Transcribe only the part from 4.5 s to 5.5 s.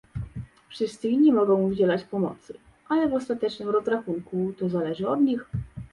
to zależy od nich